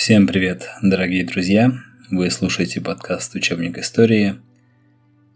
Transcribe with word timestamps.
Всем 0.00 0.26
привет, 0.26 0.66
дорогие 0.80 1.26
друзья! 1.26 1.74
Вы 2.10 2.30
слушаете 2.30 2.80
подкаст 2.80 3.34
«Учебник 3.34 3.76
истории». 3.76 4.36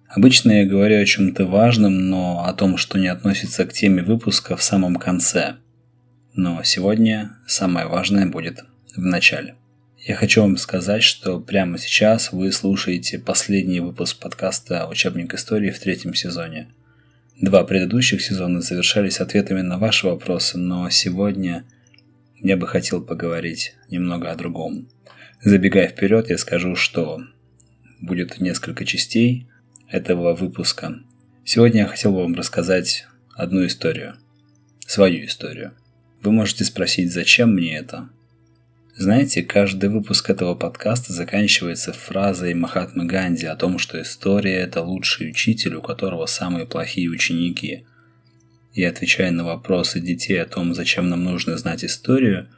Обычно 0.09 0.53
я 0.53 0.65
говорю 0.65 1.03
о 1.03 1.05
чем-то 1.05 1.45
важном, 1.45 2.09
но 2.09 2.47
о 2.47 2.53
том, 2.55 2.79
что 2.79 2.99
не 2.99 3.09
относится 3.09 3.67
к 3.67 3.75
теме 3.75 4.03
выпуска 4.03 4.57
в 4.57 4.63
самом 4.63 4.97
конце. 4.97 5.57
Но 6.33 6.63
сегодня 6.63 7.33
самое 7.47 7.89
важное 7.89 8.25
будет 8.25 8.65
в 8.97 9.03
начале. 9.03 9.55
Я 9.99 10.15
хочу 10.15 10.41
вам 10.41 10.57
сказать, 10.57 11.03
что 11.03 11.41
прямо 11.41 11.77
сейчас 11.77 12.33
вы 12.33 12.51
слушаете 12.51 13.19
последний 13.19 13.81
выпуск 13.81 14.19
подкаста 14.19 14.89
«Учебник 14.89 15.35
истории» 15.35 15.73
в 15.73 15.79
третьем 15.79 16.15
сезоне. 16.15 16.69
Два 17.39 17.65
предыдущих 17.65 18.23
сезона 18.23 18.63
завершались 18.63 19.21
ответами 19.21 19.61
на 19.61 19.77
ваши 19.77 20.07
вопросы, 20.07 20.57
но 20.57 20.89
сегодня 20.89 21.67
я 22.41 22.57
бы 22.57 22.67
хотел 22.67 23.03
поговорить 23.03 23.75
немного 23.89 24.31
о 24.31 24.37
другом. 24.37 24.89
Забегая 25.43 25.89
вперед, 25.89 26.31
я 26.31 26.39
скажу, 26.39 26.77
что 26.77 27.21
будет 28.01 28.41
несколько 28.41 28.85
частей 28.85 29.47
этого 29.89 30.35
выпуска. 30.35 31.01
Сегодня 31.45 31.83
я 31.83 31.87
хотел 31.87 32.13
бы 32.13 32.23
вам 32.23 32.35
рассказать 32.35 33.07
одну 33.35 33.67
историю. 33.67 34.17
Свою 34.87 35.27
историю. 35.27 35.73
Вы 36.23 36.33
можете 36.33 36.65
спросить, 36.65 37.13
зачем 37.13 37.55
мне 37.55 37.77
это? 37.77 38.09
Знаете, 38.97 39.43
каждый 39.43 39.91
выпуск 39.91 40.31
этого 40.31 40.55
подкаста 40.55 41.13
заканчивается 41.13 41.93
фразой 41.93 42.55
Махатмы 42.55 43.07
Ганди 43.07 43.45
о 43.45 43.57
том, 43.57 43.79
что 43.79 44.01
история– 44.01 44.55
это 44.61 44.83
лучший 44.83 45.31
учитель, 45.31 45.75
у 45.75 45.83
которого 45.83 46.27
самые 46.27 46.65
плохие 46.65 47.11
ученики. 47.11 47.87
И 48.75 48.83
отвечая 48.83 49.31
на 49.31 49.45
вопросы 49.45 50.01
детей 50.01 50.43
о 50.43 50.47
том, 50.47 50.75
зачем 50.75 51.09
нам 51.09 51.23
нужно 51.23 51.57
знать 51.57 51.85
историю, 51.85 52.49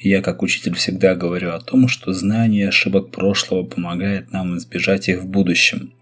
я 0.00 0.22
как 0.22 0.42
учитель 0.42 0.74
всегда 0.74 1.14
говорю 1.14 1.52
о 1.52 1.60
том, 1.60 1.88
что 1.88 2.12
знание 2.12 2.68
ошибок 2.68 3.10
прошлого 3.10 3.64
помогает 3.64 4.32
нам 4.32 4.56
избежать 4.56 5.08
их 5.08 5.20
в 5.20 5.26
будущем. 5.26 5.92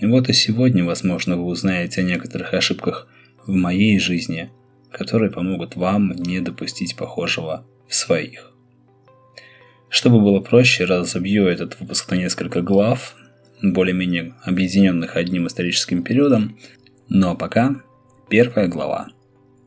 И 0.00 0.06
вот 0.06 0.28
и 0.28 0.32
сегодня, 0.32 0.84
возможно, 0.84 1.36
вы 1.36 1.44
узнаете 1.44 2.00
о 2.00 2.04
некоторых 2.04 2.52
ошибках 2.52 3.06
в 3.46 3.52
моей 3.52 3.98
жизни, 4.00 4.50
которые 4.90 5.30
помогут 5.30 5.76
вам 5.76 6.12
не 6.12 6.40
допустить 6.40 6.96
похожего 6.96 7.64
в 7.88 7.94
своих. 7.94 8.52
Чтобы 9.88 10.20
было 10.20 10.40
проще, 10.40 10.84
разобью 10.84 11.46
этот 11.46 11.78
выпуск 11.78 12.10
на 12.10 12.16
несколько 12.16 12.62
глав, 12.62 13.14
более-менее 13.62 14.34
объединенных 14.42 15.14
одним 15.14 15.46
историческим 15.46 16.02
периодом. 16.02 16.58
А 17.10 17.34
пока 17.36 17.76
первая 18.36 18.66
глава. 18.66 19.10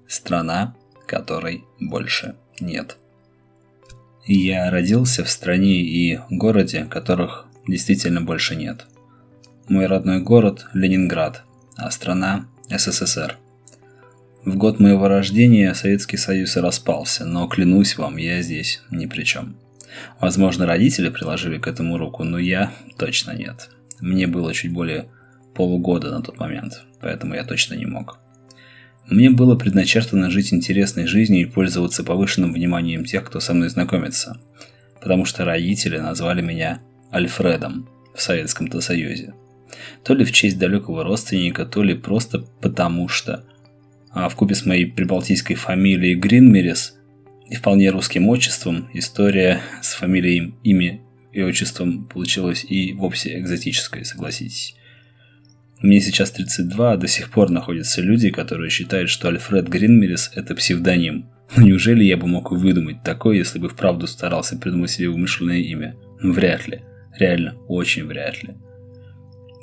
Страна, 0.10 0.76
которой 1.06 1.64
больше 1.80 2.36
нет. 2.60 2.98
Я 4.26 4.70
родился 4.70 5.24
в 5.24 5.30
стране 5.30 5.84
и 5.84 6.20
городе, 6.30 6.84
которых 6.84 7.46
действительно 7.66 8.20
больше 8.20 8.58
нет. 8.58 8.86
Мой 9.70 9.86
родной 9.86 10.20
город– 10.20 10.66
Ленинград, 10.74 11.44
а 11.78 11.90
страна– 11.92 12.48
СССР. 12.70 13.38
В 14.44 14.58
год 14.58 14.82
моего 14.82 15.08
рождения 15.08 15.74
Советский 15.74 16.18
Союз 16.18 16.58
распался, 16.58 17.24
но 17.24 17.48
клянусь 17.48 17.98
вам, 17.98 18.18
я 18.18 18.42
здесь 18.42 18.82
ни 18.92 19.06
при 19.06 19.24
чем. 19.24 19.56
Возможно, 20.20 20.66
родители 20.66 21.08
приложили 21.08 21.58
к 21.58 21.68
этому 21.68 21.98
руку, 21.98 22.26
но 22.26 22.38
я 22.38 22.74
точно 22.98 23.32
нет. 23.32 23.70
Мне 24.02 24.28
было 24.28 24.54
чуть 24.54 24.74
более 24.74 25.08
полугода 25.56 26.12
на 26.12 26.22
тот 26.22 26.38
момент, 26.38 26.84
поэтому 27.00 27.34
я 27.34 27.46
точно 27.46 27.76
не 27.76 27.86
мог. 27.86 28.20
Мне 29.10 29.30
было 29.30 29.56
предначертано 29.56 30.30
жить 30.30 30.54
интересной 30.54 31.08
жизнью 31.08 31.44
и 31.44 31.50
пользоваться 31.50 32.04
повышенным 32.04 32.52
вниманием 32.52 33.06
тех, 33.06 33.24
кто 33.24 33.40
со 33.40 33.54
мной 33.54 33.70
знакомится, 33.70 34.42
потому 35.02 35.24
что 35.24 35.46
родители 35.46 35.98
назвали 35.98 36.42
меня 36.42 36.82
Альфредом 37.14 37.88
в 38.14 38.22
Советском-то 38.22 38.82
Союзе. 38.82 39.34
То 40.04 40.14
ли 40.14 40.26
в 40.26 40.34
честь 40.34 40.60
далекого 40.60 41.04
родственника, 41.04 41.66
то 41.66 41.84
ли 41.84 41.94
просто 41.94 42.40
потому 42.62 43.08
что. 43.08 43.46
А 44.12 44.28
в 44.28 44.36
купе 44.36 44.56
с 44.56 44.66
моей 44.66 44.86
прибалтийской 44.86 45.56
фамилией 45.56 46.16
Гринмерис 46.16 46.96
и 47.50 47.56
вполне 47.56 47.92
русским 47.92 48.28
отчеством, 48.28 48.90
история 48.94 49.62
с 49.82 49.94
фамилией, 49.94 50.56
имя 50.64 51.00
и 51.32 51.42
отчеством 51.44 52.06
получилась 52.06 52.66
и 52.68 52.92
вовсе 52.94 53.40
экзотической, 53.40 54.04
согласитесь. 54.04 54.77
Мне 55.82 56.02
сейчас 56.02 56.32
32, 56.32 56.94
а 56.94 56.98
до 56.98 57.08
сих 57.08 57.30
пор 57.30 57.50
находятся 57.50 58.02
люди, 58.02 58.30
которые 58.30 58.70
считают, 58.70 59.10
что 59.10 59.28
Альфред 59.28 59.68
Гринмерис– 59.68 60.32
это 60.36 60.56
псевдоним. 60.56 61.30
Но 61.56 61.64
неужели 61.64 62.04
я 62.04 62.18
бы 62.18 62.28
мог 62.28 62.52
выдумать 62.52 63.04
такое, 63.04 63.38
если 63.38 63.60
бы 63.60 63.70
вправду 63.70 64.08
старался 64.08 64.58
придумать 64.58 64.92
себе 64.92 65.10
вымышленное 65.10 65.60
имя? 65.60 65.96
Вряд 66.22 66.68
ли. 66.68 66.82
Реально, 67.18 67.56
очень 67.68 68.06
вряд 68.06 68.44
ли. 68.44 68.56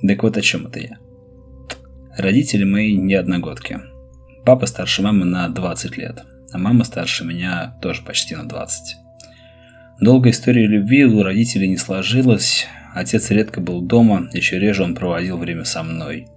Так 0.07 0.23
вот 0.23 0.37
о 0.37 0.43
чем 0.43 0.67
это 0.67 0.81
я. 0.81 0.99
Родители 2.17 2.65
мои 2.65 2.97
не 2.97 3.15
одногодки. 3.15 3.81
Папа 4.45 4.67
старше 4.67 5.03
мамы 5.03 5.25
на 5.25 5.49
20 5.49 5.97
лет 5.97 6.25
а 6.55 6.59
мама 6.59 6.85
старше 6.85 7.25
меня 7.25 7.75
тоже 7.83 8.03
почти 8.03 8.37
на 8.37 8.49
20. 8.49 8.97
Долгая 10.01 10.33
история 10.33 10.67
любви 10.67 11.05
у 11.05 11.21
родителей 11.25 11.69
не 11.69 11.77
сложилась, 11.77 12.69
отец 12.95 13.31
редко 13.31 13.61
был 13.61 13.83
дома, 13.83 14.29
еще 14.33 14.59
реже 14.59 14.83
он 14.83 14.95
проводил 14.95 15.39
время 15.39 15.65
со 15.65 15.83
мной. 15.83 16.29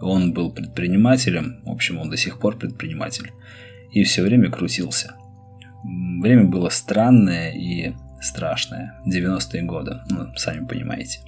Он 0.00 0.32
был 0.32 0.52
предпринимателем, 0.52 1.60
в 1.64 1.70
общем, 1.70 1.98
он 1.98 2.10
до 2.10 2.16
сих 2.16 2.38
пор 2.38 2.58
предприниматель, 2.58 3.32
и 3.90 4.02
все 4.04 4.22
время 4.22 4.50
крутился. 4.50 5.14
Время 6.20 6.44
было 6.44 6.68
странное 6.68 7.52
и 7.52 7.94
страшное, 8.20 9.00
90-е 9.06 9.62
годы, 9.62 10.00
ну, 10.10 10.34
сами 10.36 10.66
понимаете. 10.66 11.20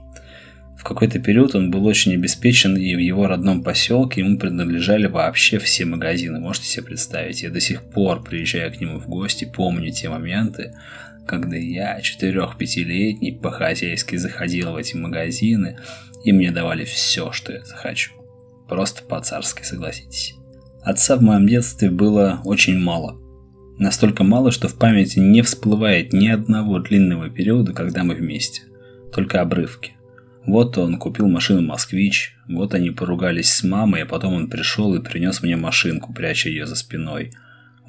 В 0.78 0.84
какой-то 0.84 1.18
период 1.18 1.56
он 1.56 1.72
был 1.72 1.84
очень 1.86 2.14
обеспечен, 2.14 2.76
и 2.76 2.94
в 2.94 2.98
его 2.98 3.26
родном 3.26 3.64
поселке 3.64 4.20
ему 4.20 4.38
принадлежали 4.38 5.08
вообще 5.08 5.58
все 5.58 5.84
магазины. 5.84 6.38
Можете 6.38 6.66
себе 6.66 6.84
представить? 6.84 7.42
Я 7.42 7.50
до 7.50 7.60
сих 7.60 7.82
пор, 7.82 8.22
приезжая 8.22 8.70
к 8.70 8.80
нему 8.80 9.00
в 9.00 9.08
гости, 9.08 9.50
помню 9.52 9.90
те 9.90 10.08
моменты, 10.08 10.72
когда 11.26 11.56
я, 11.56 12.00
четырех-пятилетний, 12.00 13.36
по-хозяйски 13.36 14.14
заходил 14.16 14.72
в 14.72 14.76
эти 14.76 14.94
магазины, 14.94 15.78
и 16.24 16.32
мне 16.32 16.52
давали 16.52 16.84
все, 16.84 17.32
что 17.32 17.52
я 17.52 17.64
захочу. 17.64 18.12
Просто 18.68 19.02
по-царски, 19.02 19.64
согласитесь. 19.64 20.34
Отца 20.82 21.16
в 21.16 21.22
моем 21.22 21.48
детстве 21.48 21.90
было 21.90 22.40
очень 22.44 22.78
мало. 22.78 23.20
Настолько 23.78 24.22
мало, 24.22 24.52
что 24.52 24.68
в 24.68 24.78
памяти 24.78 25.18
не 25.18 25.42
всплывает 25.42 26.12
ни 26.12 26.28
одного 26.28 26.78
длинного 26.78 27.30
периода, 27.30 27.72
когда 27.72 28.04
мы 28.04 28.14
вместе. 28.14 28.62
Только 29.12 29.40
обрывки. 29.40 29.97
Вот 30.48 30.78
он 30.78 30.96
купил 30.96 31.28
машину 31.28 31.60
«Москвич», 31.60 32.34
вот 32.48 32.72
они 32.72 32.90
поругались 32.90 33.52
с 33.52 33.62
мамой, 33.62 34.04
а 34.04 34.06
потом 34.06 34.32
он 34.32 34.48
пришел 34.48 34.94
и 34.94 35.02
принес 35.02 35.42
мне 35.42 35.56
машинку, 35.56 36.14
пряча 36.14 36.48
ее 36.48 36.66
за 36.66 36.74
спиной. 36.74 37.32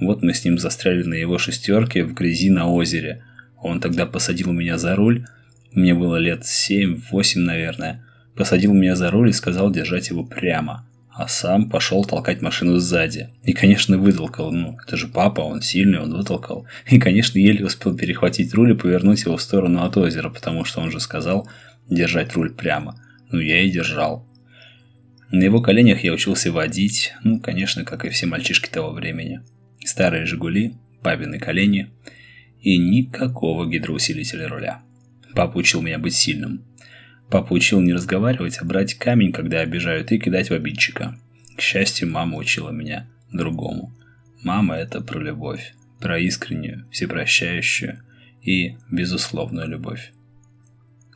Вот 0.02 0.24
мы 0.24 0.34
с 0.34 0.44
ним 0.44 0.60
застряли 0.60 1.04
на 1.04 1.14
его 1.14 1.38
шестерке 1.38 2.04
в 2.04 2.14
грязи 2.14 2.50
на 2.50 2.68
озере. 2.68 3.24
Он 3.62 3.80
тогда 3.80 4.06
посадил 4.06 4.52
меня 4.52 4.78
за 4.78 4.98
руль, 4.98 5.26
мне 5.72 5.94
было 5.94 6.18
лет 6.18 6.46
семь-восемь, 6.46 7.44
наверное. 7.44 8.04
Посадил 8.36 8.74
меня 8.74 8.98
за 8.98 9.10
руль 9.10 9.30
и 9.30 9.34
сказал 9.34 9.72
держать 9.72 10.10
его 10.10 10.26
прямо. 10.26 10.86
А 11.14 11.30
сам 11.30 11.70
пошел 11.70 12.04
толкать 12.04 12.42
машину 12.42 12.78
сзади. 12.78 13.30
И, 13.44 13.54
конечно, 13.54 13.98
вытолкал. 13.98 14.52
Ну, 14.52 14.78
это 14.86 14.98
же 14.98 15.08
папа, 15.08 15.42
он 15.42 15.62
сильный, 15.62 16.00
он 16.00 16.14
вытолкал. 16.14 16.66
И, 16.90 17.00
конечно, 17.00 17.38
еле 17.40 17.66
успел 17.66 17.96
перехватить 17.96 18.54
руль 18.54 18.72
и 18.72 18.76
повернуть 18.76 19.24
его 19.24 19.38
в 19.38 19.42
сторону 19.42 19.84
от 19.84 19.96
озера, 19.96 20.30
потому 20.30 20.66
что 20.66 20.82
он 20.82 20.92
же 20.92 21.00
сказал, 21.00 21.48
держать 21.90 22.34
руль 22.34 22.54
прямо. 22.54 23.00
Ну, 23.32 23.40
я 23.40 23.62
и 23.62 23.70
держал. 23.70 24.28
На 25.32 25.44
его 25.44 25.62
коленях 25.62 26.04
я 26.04 26.14
учился 26.14 26.52
водить, 26.52 27.14
ну, 27.24 27.40
конечно, 27.40 27.86
как 27.86 28.06
и 28.06 28.10
все 28.10 28.26
мальчишки 28.26 28.70
того 28.70 28.92
времени. 28.92 29.42
Старые 29.86 30.26
«Жигули», 30.26 30.74
папины 31.04 31.40
колени 31.40 31.92
и 32.62 32.78
никакого 32.78 33.68
гидроусилителя 33.68 34.48
руля. 34.48 34.82
Папа 35.36 35.58
учил 35.58 35.82
меня 35.82 36.00
быть 36.00 36.16
сильным. 36.16 36.64
Папа 37.30 37.54
учил 37.54 37.80
не 37.80 37.94
разговаривать, 37.94 38.58
а 38.60 38.66
брать 38.66 38.96
камень, 38.96 39.32
когда 39.32 39.60
обижают, 39.60 40.12
и 40.12 40.20
кидать 40.20 40.50
в 40.50 40.54
обидчика. 40.54 41.16
К 41.56 41.62
счастью, 41.62 42.10
мама 42.10 42.38
учила 42.38 42.72
меня 42.72 43.08
другому. 43.32 43.94
Мама– 44.42 44.76
это 44.78 45.02
про 45.02 45.20
любовь, 45.20 45.74
про 46.00 46.18
искреннюю, 46.18 46.88
всепрощающую 46.92 48.02
и 48.42 48.78
безусловную 48.90 49.68
любовь. 49.68 50.12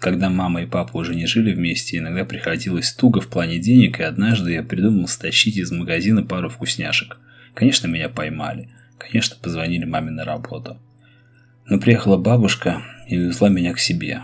Когда 0.04 0.30
мама 0.30 0.64
и 0.64 0.66
папа 0.66 0.98
уже 0.98 1.16
не 1.16 1.26
жили 1.26 1.54
вместе, 1.54 1.98
иногда 1.98 2.26
приходилось 2.26 2.92
туго 2.92 3.22
в 3.22 3.30
плане 3.30 3.58
денег, 3.58 4.02
и 4.02 4.04
однажды 4.04 4.52
я 4.52 4.62
придумал 4.62 5.08
стащить 5.08 5.56
из 5.56 5.72
магазина 5.72 6.24
пару 6.24 6.50
вкусняшек. 6.50 7.20
Конечно, 7.54 7.88
меня 7.88 8.10
поймали. 8.10 8.70
Конечно, 8.98 9.38
позвонили 9.42 9.86
маме 9.86 10.12
на 10.12 10.26
работу. 10.26 10.78
Но 11.68 11.80
приехала 11.80 12.18
бабушка 12.18 12.82
и 13.08 13.18
увезла 13.18 13.48
меня 13.48 13.74
к 13.74 13.80
себе. 13.80 14.24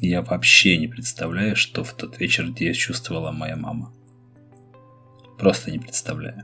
Я 0.00 0.20
вообще 0.20 0.78
не 0.78 0.88
представляю, 0.88 1.54
что 1.54 1.84
в 1.84 1.94
тот 1.94 2.18
вечер 2.18 2.48
здесь 2.48 2.76
чувствовала 2.76 3.30
моя 3.30 3.54
мама. 3.54 3.92
Просто 5.38 5.70
не 5.70 5.78
представляю. 5.78 6.42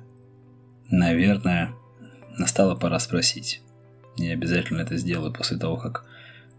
Наверное, 0.90 1.72
настала 2.38 2.76
пора 2.76 3.00
спросить. 3.00 3.62
Я 4.16 4.32
обязательно 4.32 4.82
это 4.82 4.96
сделаю 4.96 5.32
после 5.32 5.58
того, 5.58 5.76
как 5.76 6.04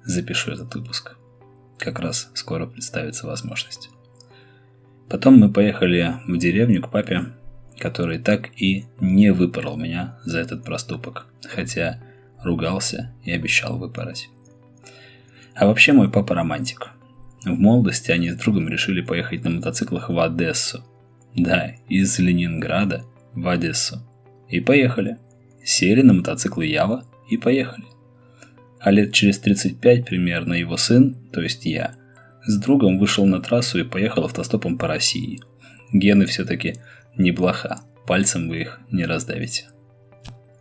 запишу 0.04 0.52
этот 0.52 0.76
выпуск. 0.76 1.16
Как 1.82 2.00
раз 2.00 2.30
скоро 2.36 2.68
представится 2.68 3.26
возможность. 3.26 3.90
Потом 5.10 5.40
мы 5.40 5.52
поехали 5.52 6.14
в 6.28 6.38
деревню 6.38 6.80
к 6.80 6.92
папе, 6.92 7.34
который 7.80 8.20
так 8.20 8.52
и 8.56 8.86
не 9.00 9.34
выпорол 9.34 9.78
меня 9.78 10.20
за 10.24 10.42
этот 10.42 10.64
проступок, 10.64 11.26
хотя 11.44 12.00
ругался 12.44 13.12
и 13.24 13.32
обещал 13.32 13.80
выпороть. 13.80 14.30
А 15.56 15.66
вообще 15.66 15.92
мой 15.92 16.12
папа 16.12 16.36
романтик. 16.36 16.92
В 17.46 17.60
молодости 17.60 18.12
они 18.12 18.30
с 18.30 18.36
другом 18.36 18.70
решили 18.70 19.02
поехать 19.02 19.44
на 19.44 19.50
мотоциклах 19.50 20.10
в 20.12 20.20
Одессу. 20.20 20.84
Да, 21.36 21.72
из 21.90 22.20
Ленинграда 22.20 23.04
в 23.34 23.48
Одессу. 23.48 23.98
И 24.50 24.60
поехали. 24.60 25.18
Сели 25.64 26.04
на 26.04 26.14
мотоциклы 26.14 26.68
Ява 26.68 27.06
и 27.28 27.38
поехали. 27.38 27.86
А 28.82 28.92
лет 28.92 29.14
через 29.14 29.40
35 29.40 30.06
примерно 30.06 30.54
его 30.54 30.76
сын, 30.76 31.16
то 31.32 31.42
есть 31.42 31.66
я, 31.66 31.96
с 32.46 32.58
другом 32.58 32.98
вышел 32.98 33.26
на 33.26 33.40
трассу 33.40 33.80
и 33.80 33.84
поехал 33.84 34.26
автостопом 34.26 34.78
по 34.78 34.88
России. 34.88 35.40
Гены 35.94 36.26
все-таки 36.26 36.78
не 37.16 37.32
блоха, 37.32 37.82
пальцем 38.08 38.50
вы 38.50 38.62
их 38.62 38.80
не 38.90 39.06
раздавите. 39.06 39.66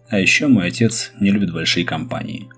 А 0.09 0.19
еще 0.19 0.49
мой 0.49 0.67
отец 0.67 1.13
не 1.21 1.31
любит 1.31 1.53
большие 1.53 1.87
компании. 1.87 2.49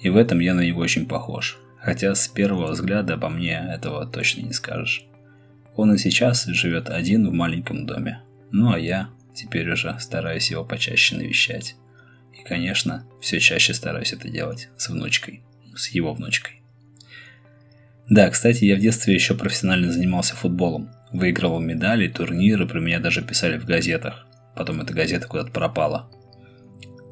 И 0.00 0.08
в 0.08 0.16
этом 0.16 0.40
я 0.40 0.54
на 0.54 0.62
него 0.62 0.80
очень 0.80 1.06
похож. 1.06 1.58
Хотя 1.78 2.14
с 2.14 2.28
первого 2.28 2.72
взгляда 2.72 3.14
обо 3.14 3.28
мне 3.28 3.62
этого 3.72 4.06
точно 4.06 4.40
не 4.40 4.52
скажешь. 4.52 5.04
Он 5.76 5.92
и 5.92 5.98
сейчас 5.98 6.46
живет 6.46 6.88
один 6.88 7.28
в 7.28 7.32
маленьком 7.32 7.84
доме. 7.84 8.22
Ну 8.50 8.72
а 8.72 8.78
я 8.78 9.10
теперь 9.34 9.70
уже 9.70 9.94
стараюсь 10.00 10.50
его 10.50 10.64
почаще 10.64 11.16
навещать. 11.16 11.76
И, 12.38 12.44
конечно, 12.44 13.06
все 13.20 13.40
чаще 13.40 13.74
стараюсь 13.74 14.12
это 14.12 14.28
делать 14.28 14.68
с 14.76 14.88
внучкой, 14.88 15.42
с 15.74 15.88
его 15.88 16.12
внучкой. 16.14 16.62
Да, 18.08 18.28
кстати, 18.28 18.64
я 18.64 18.76
в 18.76 18.80
детстве 18.80 19.14
еще 19.14 19.34
профессионально 19.34 19.90
занимался 19.90 20.36
футболом. 20.36 20.90
Выигрывал 21.12 21.60
медали, 21.60 22.08
турниры, 22.08 22.66
про 22.66 22.80
меня 22.80 23.00
даже 23.00 23.22
писали 23.22 23.58
в 23.58 23.64
газетах. 23.64 24.26
Потом 24.54 24.80
эта 24.80 24.92
газета 24.92 25.26
куда-то 25.26 25.50
пропала. 25.52 26.10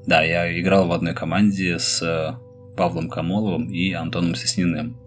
Да, 0.06 0.22
я 0.22 0.60
играл 0.60 0.88
в 0.88 0.92
одной 0.92 1.14
команде 1.14 1.78
с 1.78 2.02
э, 2.02 2.34
Павлом 2.76 3.08
Камоловым 3.08 3.70
и 3.70 3.92
Антоном 3.92 4.34
Сосниным. 4.34 4.98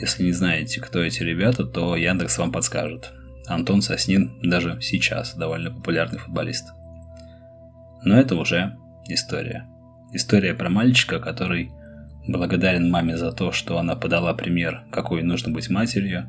Если 0.00 0.22
не 0.22 0.32
знаете, 0.32 0.80
кто 0.80 1.02
эти 1.02 1.22
ребята, 1.22 1.64
то 1.64 1.96
Яндекс 1.96 2.38
вам 2.38 2.52
подскажет. 2.52 3.10
Антон 3.46 3.82
Соснин 3.82 4.38
даже 4.42 4.78
сейчас 4.80 5.34
довольно 5.34 5.70
популярный 5.70 6.18
футболист. 6.18 6.68
Но 8.04 8.18
это 8.18 8.36
уже 8.36 8.76
история. 9.14 9.68
История 10.12 10.54
про 10.54 10.70
мальчика, 10.70 11.18
который 11.18 11.70
благодарен 12.26 12.90
маме 12.90 13.16
за 13.16 13.32
то, 13.32 13.52
что 13.52 13.78
она 13.78 13.96
подала 13.96 14.34
пример, 14.34 14.84
какой 14.90 15.22
нужно 15.22 15.52
быть 15.52 15.70
матерью, 15.70 16.28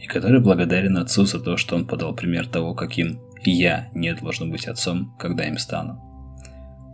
и 0.00 0.06
который 0.06 0.40
благодарен 0.40 0.96
отцу 0.98 1.24
за 1.24 1.40
то, 1.40 1.56
что 1.56 1.76
он 1.76 1.86
подал 1.86 2.14
пример 2.14 2.46
того, 2.46 2.74
каким 2.74 3.20
я 3.44 3.88
не 3.94 4.14
должен 4.14 4.50
быть 4.50 4.66
отцом, 4.66 5.14
когда 5.18 5.46
им 5.46 5.58
стану. 5.58 6.02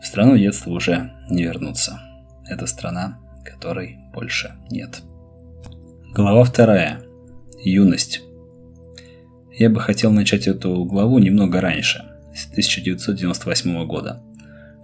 В 0.03 0.07
страну 0.07 0.37
детства 0.37 0.71
уже 0.71 1.13
не 1.29 1.45
вернуться. 1.45 2.01
Это 2.49 2.67
страна, 2.67 3.19
которой 3.45 3.99
больше 4.13 4.55
нет. 4.71 5.03
Глава 6.13 6.45
вторая. 6.45 7.03
Юность. 7.65 8.23
Я 9.53 9.71
бы 9.71 9.81
хотел 9.81 10.13
начать 10.13 10.47
эту 10.47 10.85
главу 10.85 11.19
немного 11.19 11.61
раньше, 11.61 12.03
с 12.35 12.47
1998 12.51 13.87
года. 13.87 14.22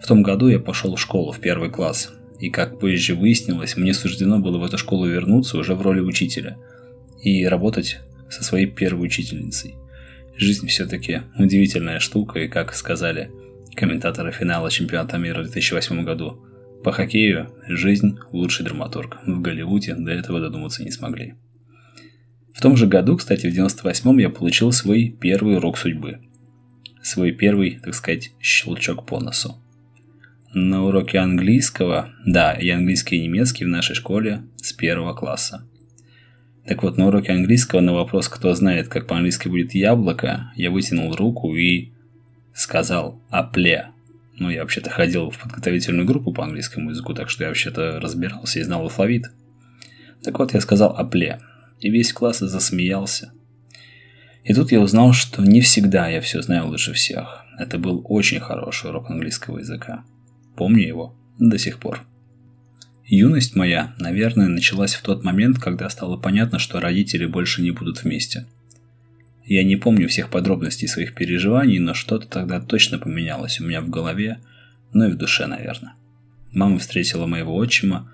В 0.02 0.06
том 0.06 0.22
году 0.22 0.48
я 0.48 0.58
пошел 0.58 0.94
в 0.94 1.00
школу 1.00 1.32
в 1.32 1.40
первый 1.40 1.70
класс, 1.70 2.12
и 2.38 2.50
как 2.50 2.78
позже 2.78 3.14
выяснилось, 3.14 3.76
мне 3.76 3.92
суждено 3.92 4.38
было 4.38 4.58
в 4.58 4.64
эту 4.64 4.78
школу 4.78 5.06
вернуться 5.06 5.58
уже 5.58 5.74
в 5.74 5.82
роли 5.82 6.00
учителя 6.00 6.56
и 7.20 7.44
работать 7.46 7.98
со 8.30 8.44
своей 8.44 8.66
первой 8.66 9.06
учительницей. 9.06 9.74
Жизнь 10.36 10.68
все-таки 10.68 11.22
удивительная 11.36 11.98
штука, 11.98 12.40
и 12.40 12.48
как 12.48 12.74
сказали 12.74 13.30
комментаторы 13.74 14.32
финала 14.32 14.70
чемпионата 14.70 15.18
мира 15.18 15.40
в 15.40 15.44
2008 15.44 16.04
году, 16.04 16.44
по 16.84 16.92
хоккею 16.92 17.52
жизнь 17.66 18.18
лучший 18.32 18.64
драматург. 18.64 19.18
В 19.26 19.40
Голливуде 19.40 19.94
до 19.94 20.12
этого 20.12 20.40
додуматься 20.40 20.84
не 20.84 20.90
смогли. 20.90 21.34
В 22.54 22.60
том 22.60 22.76
же 22.76 22.86
году, 22.86 23.16
кстати, 23.16 23.46
в 23.46 23.56
98-м 23.56 24.18
я 24.18 24.30
получил 24.30 24.72
свой 24.72 25.16
первый 25.20 25.56
урок 25.56 25.78
судьбы. 25.78 26.18
Свой 27.02 27.32
первый, 27.32 27.78
так 27.82 27.94
сказать, 27.94 28.32
щелчок 28.40 29.06
по 29.06 29.20
носу. 29.20 29.56
На 30.54 30.82
уроке 30.82 31.18
английского, 31.18 32.14
да, 32.24 32.54
и 32.54 32.70
английский 32.70 33.16
и 33.16 33.24
немецкий 33.24 33.66
в 33.66 33.68
нашей 33.68 33.94
школе 33.94 34.42
с 34.56 34.72
первого 34.72 35.12
класса. 35.12 35.62
Так 36.66 36.82
вот, 36.82 36.96
на 36.96 37.08
уроке 37.08 37.32
английского 37.32 37.80
на 37.80 37.92
вопрос, 37.92 38.28
кто 38.28 38.54
знает, 38.54 38.88
как 38.88 39.06
по-английски 39.06 39.48
будет 39.48 39.74
яблоко, 39.74 40.50
я 40.56 40.70
вытянул 40.70 41.14
руку 41.14 41.54
и 41.54 41.92
сказал 42.54 43.20
«апле». 43.28 43.88
Ну, 44.38 44.48
я 44.48 44.62
вообще-то 44.62 44.88
ходил 44.88 45.30
в 45.30 45.38
подготовительную 45.38 46.06
группу 46.06 46.32
по 46.32 46.44
английскому 46.44 46.90
языку, 46.90 47.12
так 47.12 47.28
что 47.28 47.44
я 47.44 47.50
вообще-то 47.50 48.00
разбирался 48.00 48.60
и 48.60 48.62
знал 48.62 48.82
алфавит. 48.82 49.26
Так 50.22 50.38
вот, 50.38 50.54
я 50.54 50.60
сказал 50.62 50.96
«апле», 50.96 51.40
и 51.80 51.90
весь 51.90 52.12
класс 52.14 52.38
засмеялся. 52.38 53.32
И 54.44 54.54
тут 54.54 54.72
я 54.72 54.80
узнал, 54.80 55.12
что 55.12 55.42
не 55.42 55.60
всегда 55.60 56.08
я 56.08 56.22
все 56.22 56.40
знаю 56.40 56.68
лучше 56.68 56.94
всех. 56.94 57.44
Это 57.58 57.78
был 57.78 58.00
очень 58.04 58.40
хороший 58.40 58.88
урок 58.88 59.10
английского 59.10 59.58
языка. 59.58 60.04
Помню 60.58 60.86
его 60.86 61.14
до 61.38 61.56
сих 61.56 61.78
пор. 61.78 62.02
Юность 63.06 63.56
моя, 63.56 63.94
наверное, 63.98 64.48
началась 64.48 64.94
в 64.94 65.02
тот 65.02 65.24
момент, 65.24 65.58
когда 65.58 65.88
стало 65.88 66.18
понятно, 66.18 66.58
что 66.58 66.78
родители 66.78 67.24
больше 67.24 67.62
не 67.62 67.70
будут 67.70 68.04
вместе– 68.04 68.44
я 69.48 69.64
не 69.64 69.76
помню 69.76 70.08
всех 70.08 70.28
подробностей 70.28 70.86
своих 70.86 71.14
переживаний, 71.14 71.78
но 71.78 71.94
что-то 71.94 72.28
тогда 72.28 72.60
точно 72.60 72.98
поменялось 72.98 73.60
у 73.60 73.64
меня 73.64 73.80
в 73.80 73.88
голове, 73.88 74.40
ну 74.92 75.08
и 75.08 75.10
в 75.10 75.16
душе, 75.16 75.46
наверное. 75.46 75.94
Мама 76.52 76.78
встретила 76.78 77.24
моего 77.24 77.54
отчима. 77.54 78.12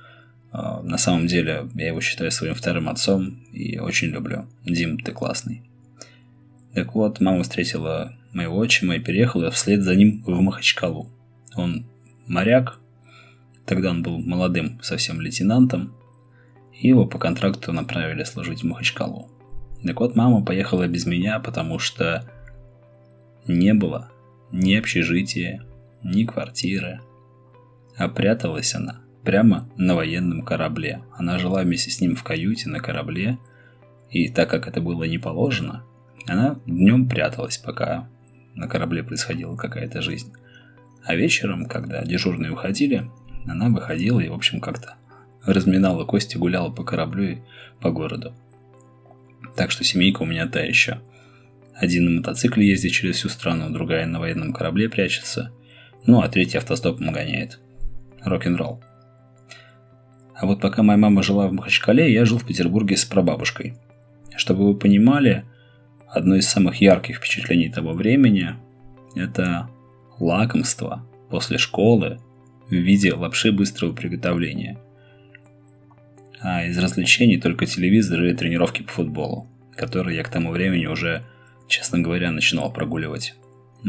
А, 0.53 0.81
на 0.83 0.97
самом 0.97 1.27
деле, 1.27 1.69
я 1.75 1.89
его 1.89 2.01
считаю 2.01 2.31
своим 2.31 2.55
вторым 2.55 2.89
отцом 2.89 3.45
и 3.53 3.81
очень 3.81 4.11
люблю. 4.11 4.47
Дим, 4.65 4.97
ты 5.01 5.11
классный. 5.11 5.63
Так 6.73 6.95
вот, 6.95 7.21
мама 7.21 7.43
встретила 7.43 8.17
моего 8.33 8.57
отчима 8.57 8.95
и 8.95 9.01
переехала 9.01 9.51
вслед 9.51 9.83
за 9.83 9.97
ним 9.97 10.23
в 10.25 10.41
Махачкалу. 10.41 11.11
Он 11.57 11.85
моряк, 12.27 12.79
тогда 13.67 13.91
он 13.91 14.03
был 14.03 14.19
молодым 14.19 14.81
совсем 14.83 15.21
лейтенантом, 15.21 15.95
его 16.73 17.07
по 17.07 17.19
контракту 17.19 17.73
направили 17.73 18.25
служить 18.25 18.63
в 18.63 18.67
Махачкалу. 18.67 19.31
Так 19.83 20.01
вот, 20.01 20.17
мама 20.17 20.45
поехала 20.45 20.87
без 20.89 21.07
меня, 21.07 21.39
потому 21.39 21.79
что 21.79 22.25
не 23.47 23.75
было 23.75 24.11
ни 24.51 24.75
общежития, 24.75 25.63
ни 26.03 26.25
квартиры. 26.25 27.01
А 27.97 28.09
пряталась 28.09 28.75
она 28.75 29.01
прямо 29.25 29.69
на 29.77 29.95
военном 29.95 30.43
корабле. 30.43 31.03
Она 31.17 31.39
жила 31.39 31.63
вместе 31.63 31.91
с 31.91 32.01
ним 32.01 32.17
в 32.17 32.23
каюте 32.23 32.69
на 32.69 32.81
корабле, 32.81 33.39
и 34.11 34.29
так 34.29 34.51
как 34.51 34.69
это 34.69 34.81
было 34.81 35.05
не 35.05 35.19
положено, 35.19 35.85
она 36.27 36.59
днем 36.67 37.09
пряталась, 37.09 37.59
пока 37.59 38.09
на 38.55 38.69
корабле 38.69 39.03
происходила 39.03 39.57
какая-то 39.57 40.03
жизнь. 40.03 40.33
А 41.05 41.15
вечером, 41.15 41.67
когда 41.67 42.03
дежурные 42.03 42.53
уходили, 42.53 43.11
она 43.47 43.69
выходила 43.69 44.21
и, 44.21 44.29
в 44.29 44.35
общем, 44.35 44.61
как-то 44.61 44.95
разминала 45.45 46.05
кости, 46.05 46.37
гуляла 46.37 46.71
по 46.71 46.83
кораблю 46.83 47.25
и 47.25 47.39
по 47.81 47.91
городу. 47.91 48.35
Так 49.57 49.71
что 49.71 49.85
семейка 49.85 50.23
у 50.23 50.27
меня 50.27 50.47
та 50.47 50.61
еще. 50.61 51.01
Один 51.75 52.07
на 52.07 52.11
мотоцикле 52.19 52.67
ездит 52.67 52.93
через 52.93 53.17
всю 53.17 53.29
страну, 53.29 53.71
другая 53.71 54.07
на 54.07 54.21
военном 54.21 54.53
корабле 54.53 54.89
прячется. 54.89 55.53
Ну, 56.07 56.21
а 56.21 56.29
третий 56.29 56.57
автостопом 56.57 57.13
гоняет. 57.13 57.59
Рок-н-ролл. 58.23 58.83
А 60.35 60.47
вот 60.47 60.61
пока 60.61 60.83
моя 60.83 60.99
мама 60.99 61.23
жила 61.23 61.47
в 61.49 61.53
Махачкале, 61.53 62.13
я 62.13 62.25
жил 62.25 62.39
в 62.39 62.47
Петербурге 62.47 62.97
с 62.97 63.05
прабабушкой. 63.05 63.75
Чтобы 64.37 64.67
вы 64.67 64.77
понимали, 64.77 65.45
одно 66.09 66.37
из 66.37 66.49
самых 66.49 66.81
ярких 66.81 67.17
впечатлений 67.17 67.69
того 67.69 67.93
времени– 67.93 68.55
это 69.15 69.69
лакомство 70.19 71.07
после 71.31 71.59
школы 71.59 72.21
в 72.69 72.75
виде 72.75 73.13
лапши 73.13 73.53
быстрого 73.53 73.93
приготовления– 73.93 74.79
а 76.45 76.67
из 76.67 76.77
развлечений 76.77 77.39
только 77.39 77.65
телевизор 77.65 78.23
и 78.23 78.35
тренировки 78.35 78.83
по 78.83 78.93
футболу, 78.93 79.49
которые 79.77 80.19
я 80.19 80.23
к 80.23 80.29
тому 80.29 80.51
времени 80.51 80.85
уже, 80.85 81.25
честно 81.69 82.01
говоря, 82.01 82.31
начинал 82.31 82.71
прогуливать. 82.71 83.35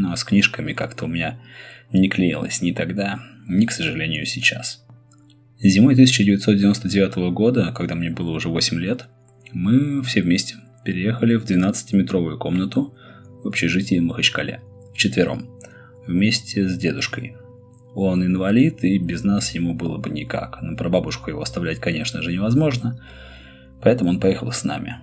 А 0.05 0.15
с 0.15 0.23
книжками 0.23 0.71
как-то 0.71 1.03
у 1.03 1.09
меня 1.09 1.37
не 1.91 2.07
клеилось 2.07 2.61
ни 2.61 2.71
тогда, 2.71 3.19
ни, 3.45 3.65
к 3.65 3.73
сожалению, 3.73 4.25
сейчас. 4.25 4.85
Зимой 5.59 5.95
1999 5.95 7.33
года, 7.33 7.73
когда 7.75 7.93
мне 7.93 8.09
было 8.09 8.31
уже 8.31 8.47
8 8.47 8.79
лет, 8.79 9.07
мы 9.51 10.01
все 10.03 10.21
вместе 10.21 10.55
переехали 10.85 11.35
в 11.35 11.43
12-метровую 11.43 12.37
комнату 12.37 12.95
в 13.43 13.49
общежитии 13.49 13.99
в 13.99 14.03
Махачкале, 14.03 14.61
вчетвером, 14.93 15.49
вместе 16.07 16.67
с 16.67 16.77
дедушкой. 16.77 17.35
Он 17.93 18.25
инвалид, 18.25 18.83
и 18.83 18.97
без 18.99 19.23
нас 19.23 19.51
ему 19.51 19.73
было 19.73 19.97
бы 19.97 20.09
никак. 20.09 20.61
Но 20.61 20.75
про 20.75 20.89
бабушку 20.89 21.29
его 21.29 21.41
оставлять, 21.41 21.79
конечно 21.79 22.21
же, 22.21 22.33
невозможно. 22.33 22.99
Поэтому 23.81 24.09
он 24.09 24.19
поехал 24.19 24.51
с 24.51 24.63
нами. 24.63 24.97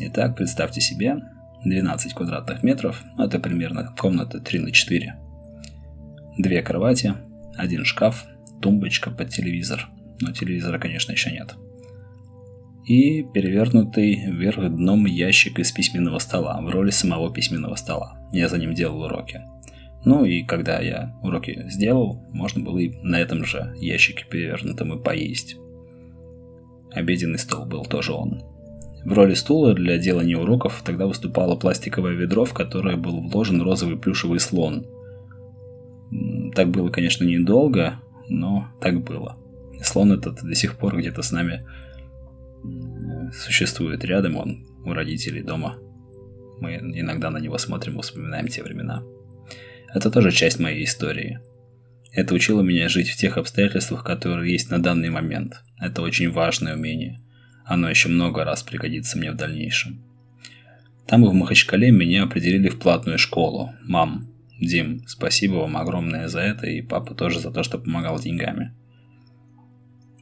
Итак, 0.00 0.36
представьте 0.36 0.80
себе, 0.80 1.16
12 1.64 2.14
квадратных 2.14 2.62
метров, 2.62 3.02
это 3.18 3.40
примерно 3.40 3.92
комната 3.98 4.38
3 4.38 4.60
на 4.60 4.70
4. 4.70 5.16
Две 6.38 6.62
кровати, 6.62 7.14
один 7.56 7.84
шкаф, 7.84 8.26
тумбочка 8.62 9.10
под 9.10 9.30
телевизор. 9.30 9.88
Но 10.20 10.32
телевизора, 10.32 10.78
конечно, 10.78 11.12
еще 11.12 11.32
нет. 11.32 11.56
И 12.86 13.22
перевернутый 13.22 14.30
вверх 14.30 14.70
дном 14.70 15.04
ящик 15.06 15.58
из 15.58 15.72
письменного 15.72 16.18
стола 16.20 16.60
в 16.60 16.70
роли 16.70 16.90
самого 16.90 17.32
письменного 17.32 17.74
стола. 17.74 18.18
Я 18.32 18.48
за 18.48 18.58
ним 18.58 18.72
делал 18.72 19.02
уроки. 19.02 19.42
Ну 20.04 20.24
и 20.24 20.42
когда 20.42 20.80
я 20.80 21.18
уроки 21.22 21.66
сделал, 21.68 22.22
можно 22.30 22.62
было 22.62 22.78
и 22.78 22.96
на 23.02 23.20
этом 23.20 23.44
же 23.44 23.74
ящике 23.78 24.24
перевернутом 24.28 24.94
и 24.94 25.02
поесть. 25.02 25.56
Обеденный 26.92 27.38
стол 27.38 27.66
был 27.66 27.84
тоже 27.84 28.12
он. 28.12 28.42
В 29.04 29.12
роли 29.12 29.34
стула 29.34 29.74
для 29.74 29.98
делания 29.98 30.36
уроков 30.36 30.82
тогда 30.84 31.06
выступало 31.06 31.56
пластиковое 31.56 32.12
ведро, 32.12 32.44
в 32.44 32.52
которое 32.52 32.96
был 32.96 33.20
вложен 33.20 33.62
розовый 33.62 33.98
плюшевый 33.98 34.40
слон. 34.40 34.86
Так 36.54 36.68
было, 36.70 36.88
конечно, 36.90 37.24
недолго, 37.24 38.00
но 38.28 38.68
так 38.80 39.02
было. 39.02 39.36
Слон 39.82 40.12
этот 40.12 40.42
до 40.42 40.54
сих 40.54 40.76
пор 40.76 40.96
где-то 40.96 41.22
с 41.22 41.32
нами 41.32 41.64
существует 43.32 44.04
рядом, 44.04 44.36
он 44.36 44.66
у 44.84 44.92
родителей 44.92 45.42
дома. 45.42 45.76
Мы 46.60 46.74
иногда 46.74 47.30
на 47.30 47.38
него 47.38 47.56
смотрим 47.58 47.98
и 47.98 48.02
вспоминаем 48.02 48.48
те 48.48 48.62
времена. 48.62 49.04
Это 49.94 50.10
тоже 50.10 50.30
часть 50.32 50.58
моей 50.58 50.84
истории. 50.84 51.40
Это 52.12 52.34
учило 52.34 52.62
меня 52.62 52.88
жить 52.88 53.10
в 53.10 53.16
тех 53.16 53.36
обстоятельствах, 53.36 54.04
которые 54.04 54.52
есть 54.52 54.70
на 54.70 54.82
данный 54.82 55.10
момент. 55.10 55.62
Это 55.78 56.02
очень 56.02 56.30
важное 56.30 56.74
умение. 56.74 57.20
Оно 57.64 57.88
еще 57.88 58.08
много 58.08 58.44
раз 58.44 58.62
пригодится 58.62 59.18
мне 59.18 59.30
в 59.30 59.36
дальнейшем. 59.36 60.02
Там 61.06 61.24
и 61.24 61.28
в 61.28 61.32
Махачкале 61.32 61.90
меня 61.90 62.24
определили 62.24 62.68
в 62.68 62.78
платную 62.78 63.18
школу. 63.18 63.72
Мам, 63.82 64.28
Дим, 64.60 65.04
спасибо 65.06 65.54
вам 65.54 65.76
огромное 65.76 66.28
за 66.28 66.40
это, 66.40 66.66
и 66.66 66.82
папа 66.82 67.14
тоже 67.14 67.40
за 67.40 67.50
то, 67.50 67.62
что 67.62 67.78
помогал 67.78 68.18
деньгами. 68.18 68.74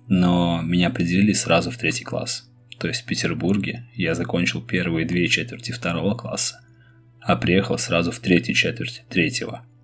Но 0.09 0.61
меня 0.63 0.89
определили 0.89 1.33
сразу 1.33 1.71
в 1.71 1.79
третий 1.79 2.05
класс. 2.05 2.49
То 2.79 2.89
есть 2.89 3.03
в 3.03 3.07
Петербурге 3.07 3.87
я 3.95 4.15
закончил 4.15 4.61
первые 4.61 5.07
две 5.07 5.27
четверти 5.29 5.73
второго 5.73 6.15
класса, 6.15 6.61
а 7.27 7.37
приехал 7.37 7.79
сразу 7.79 8.11
в 8.11 8.21
третью 8.21 8.55
четверть 8.55 9.03
третьего– 9.09 9.63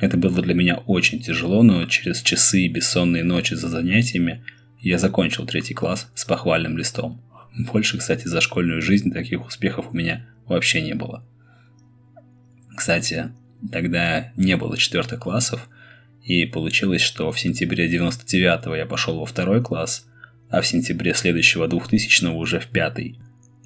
это 0.00 0.16
было 0.16 0.42
для 0.42 0.54
меня 0.54 0.76
очень 0.86 1.20
тяжело, 1.20 1.62
но 1.62 1.84
через 1.86 2.22
часы 2.22 2.62
и 2.62 2.68
бессонные 2.68 3.24
ночи 3.24 3.54
за 3.54 3.68
занятиями 3.68 4.44
я 4.80 4.98
закончил 4.98 5.44
третий 5.44 5.74
класс 5.74 6.10
с 6.14 6.24
похвальным 6.24 6.78
листом. 6.78 7.20
Больше, 7.58 7.98
кстати, 7.98 8.28
за 8.28 8.40
школьную 8.40 8.80
жизнь 8.80 9.12
таких 9.12 9.44
успехов 9.44 9.86
у 9.90 9.96
меня 9.96 10.26
вообще 10.46 10.82
не 10.82 10.94
было. 10.94 11.24
Kстати, 12.76 13.32
тогда 13.72 14.32
не 14.36 14.56
было 14.56 14.76
четвертых 14.76 15.18
классов, 15.18 15.68
и 16.22 16.44
получилось, 16.44 17.02
что 17.02 17.32
в 17.32 17.40
сентябре 17.40 17.90
99-го 17.92 18.76
я 18.76 18.86
пошел 18.86 19.18
во 19.18 19.26
второй 19.26 19.62
класс, 19.62 20.06
а 20.48 20.60
в 20.60 20.66
сентябре 20.66 21.12
следующего 21.12 21.66
2000-го 21.66 22.38
уже 22.38 22.60
в 22.60 22.68
пятый. 22.68 23.18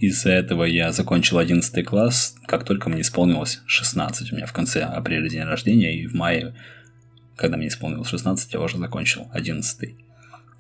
Из-за 0.03 0.31
этого 0.31 0.65
я 0.65 0.91
закончил 0.91 1.39
11 1.39 1.85
класс, 1.85 2.35
как 2.47 2.65
только 2.65 2.91
мне 2.91 3.03
исполнилось 3.03 3.61
16. 3.67 4.33
У 4.33 4.35
меня 4.35 4.47
в 4.47 4.53
конце 4.53 4.83
апреля 4.83 5.29
день 5.29 5.45
рождения, 5.45 5.97
и 5.97 6.09
в 6.09 6.15
мае, 6.15 6.57
когда 7.37 7.57
мне 7.57 7.69
исполнилось 7.69 8.09
16, 8.09 8.53
я 8.53 8.59
уже 8.61 8.79
закончил 8.79 9.29
11. 9.33 9.95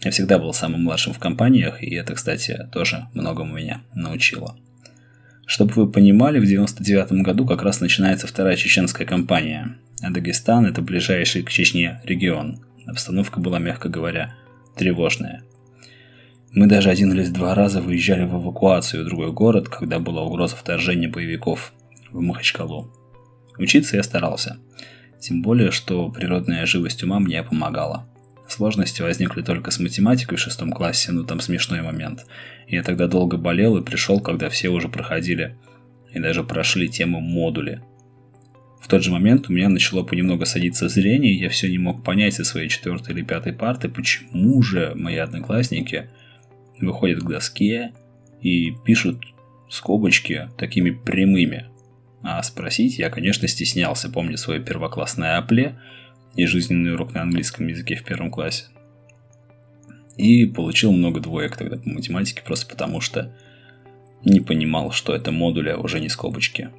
Я 0.05 0.11
всегда 0.13 0.39
был 0.39 0.53
самым 0.55 0.85
младшим 0.85 1.13
в 1.13 1.19
компаниях, 1.19 1.83
и 1.83 1.93
это, 1.93 2.15
кстати, 2.15 2.69
тоже 2.71 3.09
многому 3.15 3.57
меня 3.57 3.83
научило. 3.97 4.57
Чтобы 5.45 5.73
вы 5.75 5.91
понимали, 5.91 6.39
в 6.39 6.47
99 6.47 7.25
году 7.25 7.45
как 7.45 7.63
раз 7.63 7.81
начинается 7.81 8.29
вторая 8.29 8.55
чеченская 8.55 9.09
кампания, 9.09 9.77
а 10.03 10.11
Дагестан– 10.11 10.67
это 10.67 10.83
ближайший 10.83 11.43
к 11.43 11.51
Чечне 11.51 12.01
регион. 12.05 12.61
Обстановка 12.87 13.41
была, 13.41 13.59
мягко 13.59 13.89
говоря, 13.89 14.37
тревожная– 14.77 15.43
мы 16.55 16.67
даже 16.67 16.91
один 16.91 17.13
или 17.13 17.25
два 17.25 17.55
раза 17.55 17.81
выезжали 17.81 18.25
в 18.25 18.35
эвакуацию 18.35 19.03
в 19.03 19.07
другой 19.07 19.33
город, 19.33 19.71
когда 19.71 19.99
была 19.99 20.23
угроза 20.23 20.55
вторжения 20.55 21.09
боевиков 21.09 21.73
в 22.11 22.21
Махачкалу. 22.21 22.93
Учиться 23.57 23.97
я 23.97 24.03
старался. 24.03 24.59
Тем 25.19 25.41
более, 25.41 25.71
что 25.71 26.11
природная 26.11 26.67
живость 26.67 27.03
ума 27.03 27.21
мне 27.21 27.43
помогала. 27.43 28.07
Сложности 28.49 29.01
возникли 29.01 29.41
только 29.41 29.71
с 29.71 29.79
математикой 29.79 30.37
в 30.37 30.41
шестом 30.43 30.73
классе, 30.73 31.13
но 31.13 31.23
там 31.23 31.41
смешной 31.41 31.81
момент. 31.81 32.27
Я 32.69 32.83
тогда 32.83 33.07
долго 33.07 33.39
болел 33.39 33.79
и 33.79 33.83
пришел, 33.83 34.21
когда 34.21 34.51
все 34.51 34.69
уже 34.69 34.89
проходили 34.89 35.57
и 36.13 36.19
даже 36.19 36.45
прошли 36.45 36.91
тему 36.91 37.21
модули. 37.21 37.81
В 38.79 38.89
тот 38.89 39.03
же 39.03 39.11
момент 39.11 39.49
у 39.49 39.55
меня 39.55 39.71
начало 39.71 40.03
понемногу 40.03 40.45
садиться 40.45 40.91
зрение, 40.91 41.33
и 41.33 41.41
я 41.41 41.49
все 41.49 41.71
не 41.71 41.79
мог 41.79 42.05
понять 42.05 42.35
со 42.35 42.45
своей 42.45 42.69
четвертой 42.69 43.15
или 43.15 43.23
пятой 43.23 43.55
парты, 43.55 43.89
почему 43.89 44.61
же 44.61 44.93
мои 44.95 45.17
одноклассники– 45.17 46.11
выходят 46.81 47.21
к 47.21 47.29
доске 47.29 47.93
и 48.41 48.73
пишут 48.85 49.25
скобочки 49.71 50.51
такими 50.57 50.91
прямыми. 50.91 51.67
А 52.23 52.43
спросить 52.43 52.99
я, 52.99 53.11
конечно, 53.11 53.49
стеснялся, 53.49 54.09
помню 54.09 54.37
свое 54.37 54.61
первоклассное 54.61 55.39
апле 55.39 55.79
и 56.35 56.47
жизненный 56.47 56.95
урок 56.95 57.15
на 57.15 57.23
английском 57.23 57.67
языке 57.67 57.97
в 57.97 58.05
первом 58.05 58.31
классе. 58.31 58.67
И 60.17 60.47
получил 60.47 60.93
много 60.93 61.21
двоек 61.21 61.57
тогда 61.57 61.79
по 61.79 61.89
математике, 61.89 62.43
просто 62.45 62.67
потому 62.69 63.01
что 63.01 63.35
не 64.25 64.41
понимал, 64.41 64.93
что 64.93 65.15
это 65.15 65.33
модули, 65.33 65.71
а 65.71 65.79
уже 65.79 66.01
не 66.01 66.09
скобочки. 66.09 66.71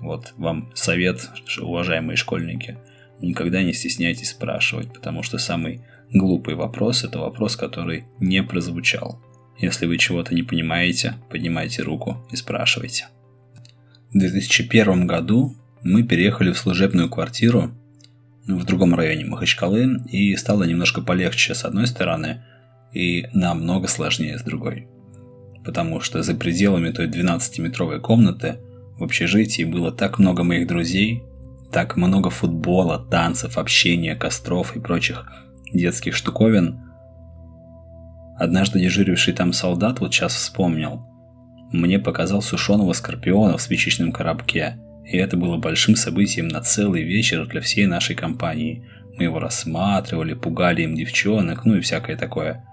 Вот 0.00 0.34
вам 0.36 0.70
совет, 0.74 1.30
уважаемые 1.60 2.16
школьники, 2.16 2.76
никогда 3.20 3.62
не 3.62 3.72
стесняйтесь 3.72 4.30
спрашивать, 4.30 4.92
потому 4.92 5.22
что 5.22 5.38
самый 5.38 5.80
Глупый 6.12 6.56
вопрос– 6.56 7.04
это 7.04 7.18
вопрос, 7.18 7.56
который 7.56 8.04
не 8.20 8.42
прозвучал. 8.42 9.18
Если 9.58 9.86
вы 9.86 9.96
чего-то 9.96 10.34
не 10.34 10.42
понимаете, 10.42 11.14
поднимайте 11.30 11.82
руку 11.82 12.18
и 12.30 12.36
спрашивайте. 12.36 13.08
В 14.12 14.18
2001 14.18 15.06
году 15.06 15.56
мы 15.82 16.02
переехали 16.02 16.52
в 16.52 16.58
служебную 16.58 17.08
квартиру 17.08 17.70
в 18.46 18.64
другом 18.64 18.94
районе 18.94 19.24
Махачкалы, 19.24 20.02
и 20.10 20.36
стало 20.36 20.64
немножко 20.64 21.00
полегче 21.00 21.54
с 21.54 21.64
одной 21.64 21.86
стороны 21.86 22.42
и 22.92 23.28
намного 23.32 23.88
сложнее 23.88 24.38
с 24.38 24.42
другой. 24.42 24.88
Потому 25.64 26.00
что 26.00 26.22
за 26.22 26.34
пределами 26.34 26.90
той 26.90 27.08
12-метровой 27.08 28.00
комнаты 28.00 28.58
в 28.98 29.04
общежитии 29.04 29.62
было 29.62 29.90
так 29.90 30.18
много 30.18 30.42
моих 30.42 30.66
друзей, 30.66 31.22
так 31.70 31.96
много 31.96 32.28
футбола, 32.28 32.98
танцев, 32.98 33.56
общения, 33.56 34.14
костров 34.14 34.76
и 34.76 34.80
прочих 34.80 35.24
детских 35.72 36.14
штуковин. 36.14 36.80
Однажды 38.38 38.80
дежуривший 38.80 39.34
там 39.34 39.52
солдат 39.52 40.00
вот 40.00 40.12
сейчас 40.12 40.34
вспомнил. 40.34 41.06
Мне 41.72 41.98
показал 41.98 42.42
сушеного 42.42 42.92
скорпиона 42.92 43.56
в 43.56 43.62
спичечном 43.62 44.12
коробке, 44.12 44.78
и 45.04 45.16
это 45.16 45.36
было 45.36 45.56
большим 45.56 45.96
событием 45.96 46.48
на 46.48 46.60
целый 46.60 47.02
вечер 47.02 47.46
для 47.46 47.60
всей 47.60 47.86
нашей 47.86 48.14
компании. 48.14 48.86
Мы 49.16 49.24
его 49.24 49.38
рассматривали, 49.38 50.34
пугали 50.34 50.82
им 50.82 50.94
девчонок, 50.94 51.64
ну 51.64 51.76
и 51.76 51.80
всякое 51.80 52.16
такое. 52.16 52.64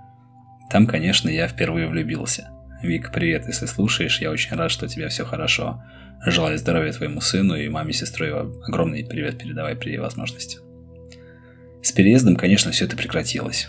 Там, 0.69 0.85
конечно, 0.85 1.29
я 1.29 1.47
впервые 1.47 1.87
влюбился. 1.87 2.49
Вик, 2.81 3.11
привет, 3.11 3.45
если 3.47 3.65
слушаешь, 3.65 4.21
я 4.21 4.31
очень 4.31 4.55
рад, 4.55 4.71
что 4.71 4.85
у 4.85 4.89
тебя 4.89 5.09
все 5.09 5.25
хорошо. 5.25 5.83
Желаю 6.25 6.57
здоровья 6.57 6.91
твоему 6.91 7.21
сыну 7.21 7.55
и 7.55 7.69
маме 7.69 7.93
сестрой 7.93 8.31
огромный 8.31 9.05
привет 9.05 9.37
передавай 9.37 9.75
при 9.75 9.97
возможности. 9.97 10.59
С 11.89 11.91
переездом, 11.91 12.35
конечно, 12.35 12.71
все 12.71 12.85
это 12.85 12.95
прекратилось. 12.95 13.67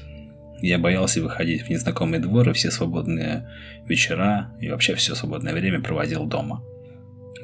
Я 0.61 0.77
боялся 0.77 1.23
выходить 1.23 1.63
в 1.63 1.71
незнакомый 1.71 2.19
двор, 2.19 2.51
и 2.51 2.53
все 2.53 2.71
свободные 2.71 3.51
вечера 3.87 4.53
и 4.61 4.69
вообще 4.69 4.95
все 4.95 5.15
свободное 5.15 5.55
время 5.55 5.81
проводил 5.81 6.27
дома. 6.27 6.63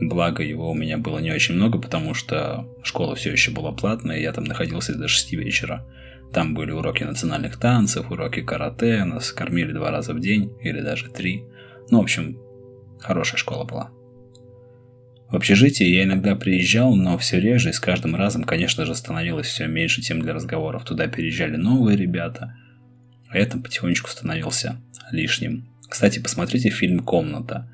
Благо, 0.03 0.43
его 0.43 0.71
у 0.71 0.75
меня 0.75 0.99
было 0.99 1.19
не 1.19 1.33
очень 1.33 1.55
много, 1.55 1.81
потому 1.81 2.13
что 2.13 2.69
школа 2.83 3.15
все 3.15 3.33
еще 3.33 3.53
была 3.53 3.73
платная, 3.73 4.19
и 4.19 4.23
я 4.23 4.35
там 4.35 4.45
находился 4.45 4.95
до 4.95 5.09
6 5.09 5.33
вечера. 5.33 5.87
Там 6.35 6.53
были 6.53 6.73
уроки 6.73 7.05
национальных 7.05 7.59
танцев, 7.59 8.11
уроки 8.11 8.43
карате, 8.43 9.03
нас 9.05 9.33
кормили 9.33 9.73
два 9.73 9.91
раза 9.91 10.13
в 10.13 10.21
день, 10.21 10.53
или 10.61 10.83
даже 10.83 11.09
три. 11.09 11.45
Ну, 11.89 12.01
в 12.01 12.03
общем, 12.03 12.39
хорошая 13.01 13.39
школа 13.39 13.65
была. 13.65 13.96
В 15.31 15.35
общежитие 15.35 15.93
я 15.93 16.05
иногда 16.05 16.37
приезжал, 16.37 16.95
но 16.95 17.19
все 17.19 17.41
реже, 17.41 17.71
и 17.71 17.73
с 17.73 17.81
каждым 17.81 18.15
разом, 18.15 18.45
конечно 18.45 18.87
же, 18.87 18.95
становилось 18.95 19.49
все 19.49 19.67
меньше 19.67 20.01
тем 20.01 20.23
для 20.23 20.33
разговоров. 20.33 20.85
Туда 20.85 21.09
переезжали 21.09 21.57
новые 21.57 21.97
ребята, 21.97 22.57
а 23.29 23.39
я 23.39 23.47
там 23.47 23.63
потихонечку 23.63 24.09
становился 24.09 24.77
лишним. 25.11 25.69
Кстати, 25.89 26.21
посмотрите 26.21 26.71
фильм 26.71 27.01
«Комната». 27.01 27.69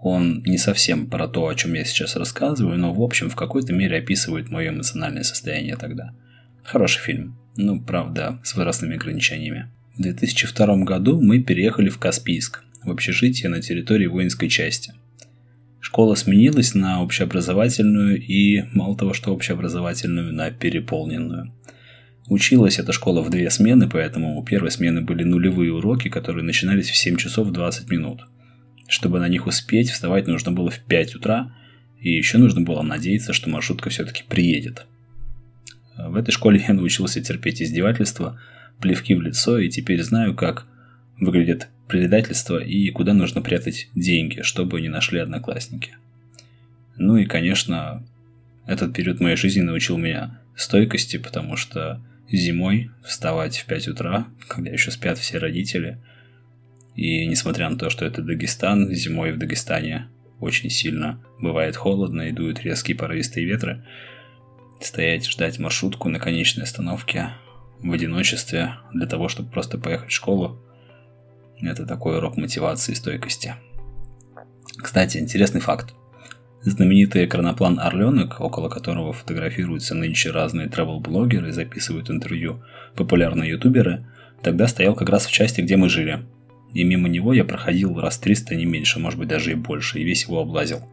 Он 0.00 0.42
не 0.44 0.58
совсем 0.58 1.08
про 1.08 1.28
то, 1.28 1.46
о 1.46 1.54
чем 1.54 1.74
я 1.74 1.84
сейчас 1.84 2.16
рассказываю, 2.16 2.76
но, 2.76 2.92
в 2.92 3.00
общем, 3.02 3.30
в 3.30 3.36
какой-то 3.36 3.72
мере 3.72 3.98
описывает 3.98 4.48
мое 4.50 4.70
эмоциональное 4.70 5.22
состояние 5.22 5.76
тогда. 5.76 6.12
Хороший 6.64 7.00
фильм. 7.00 7.38
Ну, 7.56 7.80
правда, 7.80 8.40
с 8.42 8.54
возрастными 8.54 8.96
ограничениями. 8.96 9.70
В 9.96 10.02
2002 10.02 10.76
году 10.84 11.20
мы 11.20 11.40
переехали 11.40 11.88
в 11.88 11.98
Каспийск, 11.98 12.64
в 12.82 12.90
общежитие 12.90 13.48
на 13.48 13.60
территории 13.60 14.06
воинской 14.06 14.48
части. 14.48 14.92
Школа 15.82 16.14
сменилась 16.14 16.74
на 16.74 17.02
общеобразовательную 17.02 18.16
и, 18.16 18.62
мало 18.72 18.96
того, 18.96 19.14
что 19.14 19.32
общеобразовательную, 19.32 20.32
на 20.32 20.52
переполненную. 20.52 21.52
Училась 22.28 22.78
эта 22.78 22.92
школа 22.92 23.20
в 23.20 23.30
две 23.30 23.50
смены, 23.50 23.90
поэтому 23.90 24.38
у 24.38 24.44
первой 24.44 24.70
смены 24.70 25.00
были 25.00 25.24
нулевые 25.24 25.72
уроки, 25.72 26.08
которые 26.08 26.44
начинались 26.44 26.88
в 26.88 26.94
7 26.94 27.16
часов 27.16 27.50
20 27.50 27.90
минут. 27.90 28.20
Чтобы 28.86 29.18
на 29.18 29.28
них 29.28 29.48
успеть, 29.48 29.90
вставать 29.90 30.28
нужно 30.28 30.52
было 30.52 30.70
в 30.70 30.78
5 30.78 31.16
утра, 31.16 31.52
и 31.98 32.12
еще 32.12 32.38
нужно 32.38 32.60
было 32.60 32.82
надеяться, 32.82 33.32
что 33.32 33.50
маршрутка 33.50 33.90
все-таки 33.90 34.22
приедет. 34.22 34.86
В 35.98 36.14
этой 36.14 36.30
школе 36.30 36.64
я 36.66 36.74
научился 36.74 37.20
терпеть 37.20 37.60
издевательства, 37.60 38.40
плевки 38.80 39.16
в 39.16 39.20
лицо, 39.20 39.58
и 39.58 39.68
теперь 39.68 40.00
знаю, 40.04 40.36
как 40.36 40.64
выглядит 41.18 41.68
предательство 41.88 42.58
и 42.58 42.90
куда 42.90 43.12
нужно 43.12 43.42
прятать 43.42 43.88
деньги, 43.94 44.40
чтобы 44.42 44.80
не 44.80 44.88
нашли 44.88 45.18
одноклассники. 45.18 45.96
Ну 46.96 47.16
и, 47.16 47.26
конечно, 47.26 48.06
этот 48.66 48.94
период 48.94 49.20
моей 49.20 49.36
жизни 49.36 49.60
научил 49.60 49.98
меня 49.98 50.40
стойкости, 50.56 51.16
потому 51.18 51.56
что 51.56 52.00
зимой 52.30 52.90
вставать 53.04 53.58
в 53.58 53.66
5 53.66 53.88
утра, 53.88 54.26
когда 54.48 54.70
еще 54.70 54.90
спят 54.90 55.18
все 55.18 55.38
родители, 55.38 55.98
и 56.94 57.26
несмотря 57.26 57.68
на 57.70 57.78
то, 57.78 57.90
что 57.90 58.04
это 58.04 58.22
Дагестан, 58.22 58.92
зимой 58.92 59.32
в 59.32 59.38
Дагестане 59.38 60.08
очень 60.40 60.70
сильно 60.70 61.22
бывает 61.40 61.76
холодно 61.76 62.22
и 62.22 62.32
дуют 62.32 62.60
резкие 62.62 62.96
порывистые 62.96 63.46
ветры, 63.46 63.84
стоять, 64.80 65.26
ждать 65.28 65.58
маршрутку 65.58 66.08
на 66.08 66.18
конечной 66.18 66.64
остановке 66.64 67.30
в 67.80 67.90
одиночестве 67.92 68.74
для 68.92 69.06
того, 69.06 69.28
чтобы 69.28 69.50
просто 69.50 69.78
поехать 69.78 70.10
в 70.10 70.14
школу, 70.14 70.60
это 71.68 71.86
такой 71.86 72.18
урок 72.18 72.36
мотивации 72.36 72.92
и 72.92 72.96
стойкости. 72.96 73.54
Кстати, 74.78 75.18
интересный 75.18 75.60
факт. 75.60 75.94
Знаменитый 76.62 77.24
экраноплан 77.24 77.80
«Орленок», 77.80 78.40
около 78.40 78.68
которого 78.68 79.12
фотографируются 79.12 79.94
нынче 79.94 80.30
разные 80.30 80.68
travel-блогеры 80.68 81.48
и 81.48 81.52
записывают 81.52 82.08
интервью 82.08 82.62
популярные 82.94 83.50
ютуберы, 83.50 84.06
тогда 84.42 84.68
стоял 84.68 84.94
как 84.94 85.08
раз 85.08 85.26
в 85.26 85.32
части, 85.32 85.60
где 85.60 85.76
мы 85.76 85.88
жили. 85.88 86.24
И 86.72 86.84
мимо 86.84 87.08
него 87.08 87.32
я 87.32 87.44
проходил 87.44 87.98
раз 88.00 88.18
300, 88.18 88.54
не 88.54 88.64
меньше, 88.64 89.00
может 89.00 89.18
быть 89.18 89.28
даже 89.28 89.50
и 89.50 89.56
больше, 89.56 89.98
и 89.98 90.04
весь 90.04 90.24
его 90.24 90.40
облазил. 90.40 90.88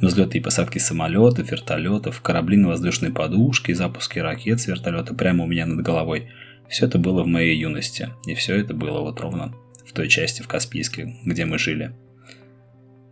Взлеты 0.00 0.38
и 0.38 0.40
посадки 0.40 0.78
самолетов, 0.78 1.50
вертолетов, 1.50 2.22
корабли 2.22 2.56
на 2.56 2.68
воздушной 2.68 3.12
подушке, 3.12 3.74
запуски 3.74 4.18
ракет 4.18 4.60
с 4.60 4.66
вертолета 4.66 5.14
прямо 5.14 5.44
у 5.44 5.46
меня 5.46 5.66
над 5.66 5.82
головой. 5.82 6.30
Все 6.68 6.86
это 6.86 6.98
было 6.98 7.22
в 7.22 7.26
моей 7.26 7.58
юности. 7.58 8.08
И 8.26 8.34
все 8.34 8.58
это 8.58 8.72
было 8.72 9.00
вот 9.00 9.20
ровно 9.20 9.52
в 9.90 9.92
той 9.92 10.08
части 10.08 10.40
в 10.42 10.48
Каспийске, 10.48 11.16
где 11.24 11.44
мы 11.44 11.58
жили. 11.58 11.92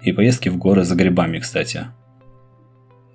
И 0.01 0.13
поездки 0.13 0.49
в 0.49 0.57
горы 0.57 0.85
за 0.85 0.95
грибами, 0.95 1.41
кстати. 1.41 1.87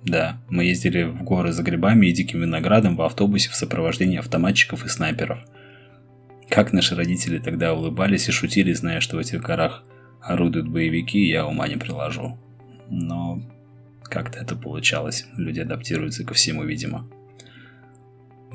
Да, 0.04 0.42
мы 0.50 0.64
ездили 0.64 1.04
в 1.04 1.22
горы 1.22 1.52
за 1.52 1.62
грибами 1.62 2.06
и 2.08 2.12
диким 2.12 2.42
виноградом 2.42 2.94
в 2.94 3.00
автобусе 3.00 3.48
в 3.48 3.54
сопровождении 3.54 4.18
автоматчиков 4.18 4.84
и 4.84 4.88
снайперов. 4.88 5.38
Как 6.50 6.74
наши 6.74 6.94
родители 6.94 7.38
тогда 7.38 7.72
улыбались 7.72 8.28
и 8.28 8.32
шутили, 8.32 8.74
зная, 8.74 9.00
что 9.00 9.16
в 9.16 9.20
этих 9.20 9.40
горах 9.40 9.82
орудуют 10.20 10.68
боевики, 10.68 11.26
я 11.26 11.46
ума 11.46 11.66
не 11.66 11.76
приложу. 11.76 12.38
Но 12.90 13.40
как-то 14.02 14.40
это 14.40 14.56
получалось. 14.56 15.26
Люди 15.38 15.60
адаптируются 15.60 16.22
ко 16.24 16.34
всему, 16.34 16.64
видимо. 16.64 17.08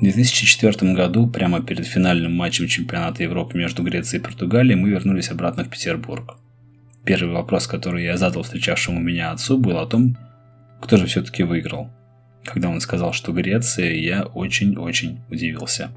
В 0.00 0.02
2004 0.02 0.94
году, 0.94 1.26
прямо 1.26 1.60
перед 1.60 1.86
финальным 1.86 2.34
матчем 2.34 2.66
чемпионата 2.66 3.22
Европы 3.22 3.58
между 3.58 3.82
Грецией 3.82 4.22
и 4.22 4.24
Португалией, 4.24 4.74
мы 4.74 4.88
вернулись 4.88 5.30
обратно 5.30 5.62
в 5.62 5.68
Петербург. 5.68 6.38
Первый 7.04 7.34
вопрос, 7.34 7.66
который 7.66 8.04
я 8.04 8.16
задал 8.16 8.42
встречавшему 8.42 8.98
меня 8.98 9.30
отцу, 9.30 9.58
был 9.58 9.76
о 9.76 9.84
том, 9.86 10.16
кто 10.80 10.96
же 10.96 11.04
все-таки 11.04 11.42
выиграл. 11.42 11.90
Когда 12.44 12.70
он 12.70 12.80
сказал, 12.80 13.12
что 13.12 13.32
Греция, 13.32 13.92
я 13.92 14.22
очень-очень 14.22 15.20
удивился. 15.28 15.90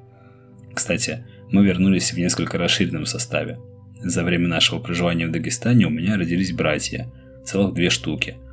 Кстати, 0.73 1.25
мы 1.49 1.65
вернулись 1.65 2.11
в 2.11 2.17
несколько 2.17 2.57
расширенном 2.57 3.05
составе. 3.05 3.57
За 4.01 4.23
время 4.23 4.49
нашего 4.49 4.79
проживания 4.79 5.27
в 5.27 5.31
Дагестане 5.31 5.87
у 5.87 5.89
меня 5.89 6.17
родились 6.17 6.51
братья, 6.51 7.07
целых 7.45 7.73
две 7.73 7.89
штуки– 7.89 8.35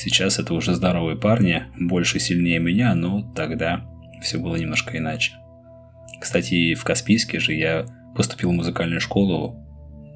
Сейчас 0.00 0.38
это 0.38 0.54
уже 0.54 0.76
здоровые 0.76 1.16
парни, 1.16 1.64
больше 1.76 2.20
сильнее 2.20 2.60
меня, 2.60 2.94
но 2.94 3.28
тогда 3.34 3.84
все 4.20 4.38
было 4.38 4.56
немножко 4.56 4.96
иначе. 4.96 5.32
Кстати, 6.20 6.74
в 6.74 6.84
Каспийске 6.84 7.38
же 7.38 7.54
я 7.54 7.86
поступил 8.14 8.50
в 8.50 8.54
музыкальную 8.54 9.00
школу 9.00 9.64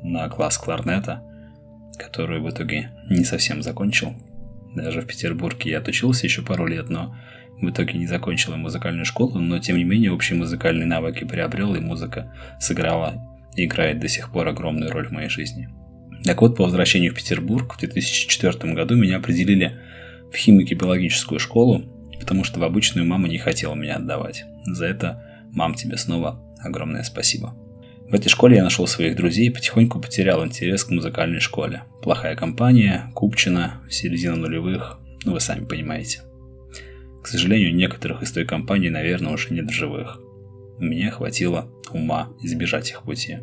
на 0.03 0.29
класс 0.29 0.59
кларнета, 0.59 1.23
которую 1.99 2.43
в 2.43 2.51
итоге 2.51 2.91
не 3.09 3.25
совсем 3.25 3.63
закончил. 3.63 4.15
Даже 4.75 5.03
в 5.03 5.07
Петербурге 5.07 5.71
я 5.71 5.79
отучился 5.79 6.27
еще 6.27 6.43
пару 6.43 6.67
лет, 6.67 6.89
но 6.89 7.15
в 7.61 7.71
итоге 7.71 7.99
не 7.99 8.07
закончил 8.07 8.57
музыкальную 8.57 9.05
школу, 9.05 9.39
но 9.39 9.59
тем 9.59 9.77
не 9.77 9.85
менее 9.85 10.13
общие 10.13 10.37
музыкальные 10.39 10.87
навыки 10.87 11.25
приобрел, 11.25 11.75
и 11.75 11.81
музыка 11.81 12.35
сыграла 12.59 13.23
и 13.55 13.67
играет 13.67 14.01
до 14.01 14.09
сих 14.09 14.33
пор 14.33 14.49
огромную 14.49 14.91
роль 14.91 15.09
в 15.09 15.13
моей 15.13 15.29
жизни. 15.29 15.69
Так 16.25 16.41
вот, 16.41 16.57
по 16.57 16.65
возвращению 16.65 17.13
в 17.13 17.17
Петербург 17.17 17.75
в 17.75 17.79
2004 17.79 18.75
году 18.75 18.97
меня 18.97 19.19
определили 19.19 19.79
в 20.33 20.37
химико-биологическую 20.37 21.39
школу, 21.39 21.85
потому 22.23 22.45
что 22.45 22.61
в 22.61 22.63
обычную 22.63 23.05
мама 23.05 23.27
не 23.27 23.39
хотела 23.39 23.75
меня 23.75 23.97
отдавать. 23.97 24.45
За 24.65 24.87
это, 24.87 25.25
мам, 25.51 25.75
тебе 25.75 25.97
снова 25.97 26.41
огромное 26.61 27.03
спасибо. 27.03 27.57
В 28.09 28.15
этой 28.15 28.29
школе 28.29 28.59
я 28.59 28.63
нашел 28.63 28.87
своих 28.87 29.17
друзей 29.17 29.49
и 29.49 29.51
потихоньку 29.51 29.99
потерял 29.99 30.45
интерес 30.47 30.85
к 30.85 30.91
музыкальной 30.91 31.41
школе. 31.41 31.83
Плохая 32.01 32.37
компания, 32.37 33.11
Купчина, 33.15 33.81
середина 33.91 34.37
нулевых, 34.37 35.01
ну 35.25 35.33
вы 35.33 35.41
сами 35.41 35.65
понимаете. 35.65 36.21
К 37.25 37.27
сожалению, 37.27 37.75
некоторых 37.75 38.23
из 38.23 38.31
той 38.31 38.47
компании, 38.47 38.89
наверное, 38.89 39.33
уже 39.33 39.53
нет 39.53 39.67
в 39.67 39.73
живых. 39.73 40.21
Мне 40.79 41.11
хватило 41.11 41.69
ума 41.91 42.29
избежать 42.41 42.91
их 42.91 43.03
пути. 43.03 43.39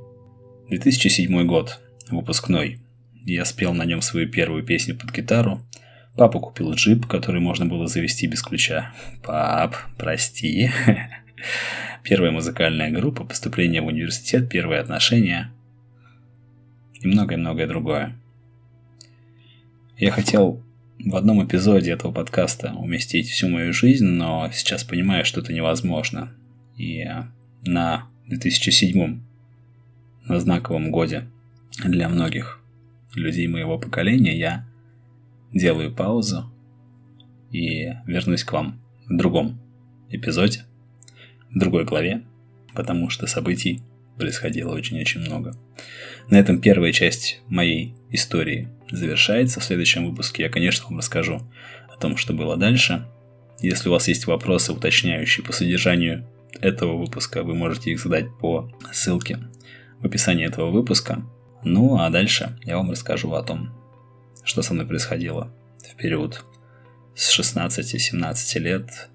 2007 0.70 1.46
год 1.46 1.82
выпускной. 2.10 2.80
Я 3.26 3.44
спел 3.44 3.74
на 3.74 3.84
нем 3.84 4.02
свою 4.02 4.30
первую 4.30 4.64
песню 4.64 4.98
под 4.98 5.12
гитару. 5.12 5.60
Папа 6.20 6.38
купил 6.42 6.74
джип, 6.74 7.06
который 7.06 7.40
можно 7.40 7.66
было 7.66 7.88
завести 7.88 8.28
без 8.28 8.42
ключа. 8.42 8.92
Пап, 9.24 9.78
прости. 9.98 10.70
Первая 12.04 12.32
музыкальная 12.32 12.92
группа, 12.92 13.24
поступление 13.24 13.82
в 13.82 13.86
университет, 13.86 14.50
первые 14.50 14.82
отношения 14.82 15.50
и 17.00 17.08
многое-многое 17.08 17.68
другое. 17.68 18.18
Я 19.98 20.12
хотел 20.12 20.62
в 21.00 21.16
одном 21.16 21.42
эпизоде 21.46 21.92
этого 21.92 22.12
подкаста 22.12 22.74
уместить 22.74 23.30
всю 23.30 23.48
мою 23.48 23.72
жизнь, 23.72 24.06
но 24.06 24.50
сейчас 24.52 24.84
понимаю, 24.84 25.24
что 25.24 25.40
это 25.40 25.54
невозможно. 25.54 26.34
И 26.76 27.08
на 27.64 28.10
2007 28.28 29.22
на 30.26 30.40
знаковом 30.42 30.92
годе 30.92 31.30
для 31.82 32.10
многих 32.10 32.60
людей 33.16 33.48
моего 33.48 33.78
поколения 33.78 34.38
я 34.38 34.69
делаю 35.54 35.94
паузу 35.94 36.52
и 37.52 37.94
вернусь 38.06 38.44
к 38.44 38.52
вам 38.52 38.80
в 39.08 39.16
другом 39.16 39.60
эпизоде, 40.10 40.66
в 41.52 41.60
другой 41.60 41.86
главе, 41.86 42.24
потому 42.74 43.10
что 43.10 43.28
событий 43.28 43.82
происходило 44.18 44.74
очень-очень 44.74 45.22
много. 45.22 45.56
На 46.30 46.38
этом 46.38 46.62
первая 46.62 46.92
часть 46.92 47.42
моей 47.48 47.96
истории 48.12 48.68
завершается. 48.92 49.60
В 49.60 49.64
следующем 49.64 50.08
выпуске 50.10 50.44
я, 50.44 50.50
конечно, 50.50 50.86
вам 50.88 51.00
расскажу 51.00 51.42
о 51.92 51.98
том, 51.98 52.18
что 52.18 52.34
было 52.34 52.58
дальше. 52.58 53.08
Если 53.62 53.90
у 53.90 53.92
вас 53.92 54.08
есть 54.08 54.28
вопросы, 54.28 54.72
уточняющие 54.72 55.46
по 55.46 55.54
содержанию 55.54 56.26
этого 56.62 56.98
выпуска, 56.98 57.44
вы 57.44 57.56
можете 57.56 57.92
их 57.92 58.00
задать 58.00 58.28
по 58.40 58.72
ссылке 58.92 59.40
в 60.00 60.06
описании 60.06 60.46
этого 60.46 60.70
выпуска. 60.70 61.24
Ну, 61.64 61.98
а 61.98 62.10
дальше 62.10 62.58
я 62.64 62.78
вам 62.78 62.92
расскажу 62.92 63.34
о 63.34 63.44
том, 63.44 63.70
что 64.44 64.62
со 64.62 64.74
мной 64.74 64.86
происходило 64.86 65.52
в 65.80 65.96
период 65.96 66.44
с 67.16 67.38
16-17 67.38 68.60
лет. 68.60 69.10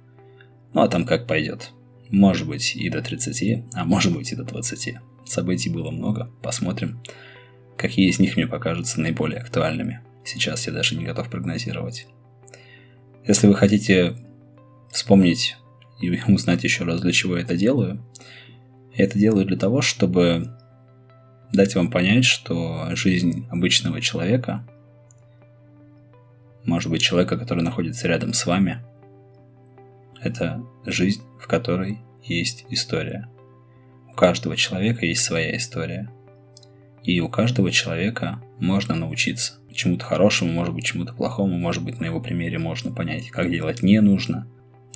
Ну, 0.73 0.83
а 0.83 0.89
там 0.89 1.05
как 1.07 1.27
пойдет. 1.27 1.71
Может 2.11 2.47
быть 2.47 2.77
и 2.77 2.89
до 2.91 3.03
30, 3.03 3.65
а 3.73 3.85
может 3.85 4.13
быть 4.13 4.33
и 4.33 4.37
до 4.37 4.45
20. 4.45 4.97
Событий 5.25 5.71
было 5.71 5.91
много, 5.91 6.31
посмотрим, 6.43 7.01
какие 7.77 8.09
из 8.09 8.19
них 8.19 8.37
мне 8.37 8.47
покажутся 8.47 9.01
наиболее 9.01 9.41
актуальными. 9.41 10.01
Сейчас 10.25 10.67
я 10.67 10.73
даже 10.73 10.97
не 10.97 11.05
готов 11.05 11.31
прогнозировать. 11.31 12.07
Если 13.27 13.47
вы 13.47 13.55
хотите 13.55 14.17
вспомнить 14.91 15.57
и 16.01 16.21
узнать 16.29 16.63
еще 16.65 16.85
раз, 16.85 17.01
для 17.01 17.13
чего 17.13 17.37
я 17.37 17.43
это 17.43 17.57
делаю, 17.57 18.05
я 18.95 19.05
это 19.05 19.19
делаю 19.19 19.47
для 19.47 19.57
того, 19.57 19.81
чтобы 19.81 20.55
дать 21.53 21.75
вам 21.75 21.91
понять, 21.91 22.25
что 22.25 22.95
жизнь 22.95 23.47
обычного 23.51 24.01
человека, 24.01 24.67
может 26.64 26.90
быть, 26.90 27.03
человека, 27.03 27.38
который 27.38 27.62
находится 27.62 28.09
рядом 28.09 28.33
с 28.33 28.46
вами, 28.46 28.83
это 30.20 30.64
жизнь, 30.87 31.22
в 31.40 31.46
которой 31.46 31.98
есть 32.22 32.64
история. 32.70 33.29
У 34.11 34.14
каждого 34.14 34.57
человека 34.57 35.05
есть 35.05 35.22
своя 35.22 35.57
история. 35.57 36.11
И 37.03 37.20
у 37.20 37.29
каждого 37.29 37.70
человека 37.70 38.40
можно 38.59 38.94
научиться 38.94 39.59
чему-то 39.74 40.05
хорошему, 40.05 40.53
может 40.53 40.74
быть, 40.74 40.87
чему-то 40.87 41.12
плохому, 41.12 41.59
может 41.59 41.83
быть, 41.83 42.00
на 42.00 42.07
его 42.07 42.20
примере 42.20 42.59
можно 42.59 42.92
понять, 42.92 43.31
как 43.31 43.50
делать 43.50 43.83
не 43.83 44.00
нужно. 44.00 44.46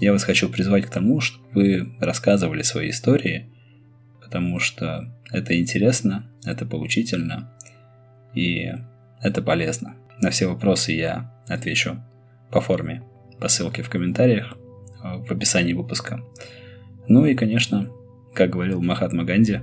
Я 0.00 0.12
вас 0.12 0.22
хочу 0.22 0.48
призвать 0.48 0.86
к 0.86 0.90
тому, 0.90 1.20
чтобы 1.20 1.48
вы 1.52 1.96
рассказывали 2.00 2.62
свои 2.62 2.90
истории, 2.90 3.50
потому 4.22 4.60
что 4.60 5.12
это 5.30 5.58
интересно, 5.58 6.30
это 6.44 6.64
поучительно 6.64 7.52
и 8.34 8.72
это 9.20 9.42
полезно. 9.42 9.96
На 10.20 10.30
все 10.30 10.46
вопросы 10.46 10.92
я 10.92 11.32
отвечу 11.48 12.02
по 12.50 12.60
форме, 12.60 13.02
по 13.40 13.48
ссылке 13.48 13.82
в 13.82 13.90
комментариях, 13.90 14.56
в 15.02 15.30
описании 15.30 15.72
выпуска. 15.72 16.20
Ну 17.08 17.24
и, 17.24 17.34
конечно, 17.34 17.90
как 18.34 18.50
говорил 18.50 18.82
Махатма 18.82 19.24
Ганди, 19.24 19.60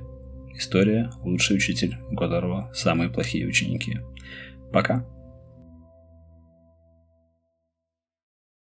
история– 0.54 1.12
лучший 1.24 1.58
учитель, 1.58 1.98
у 2.10 2.16
которого 2.16 2.72
самые 2.74 3.10
плохие 3.10 3.48
ученики. 3.48 4.00
Пока. 4.72 5.06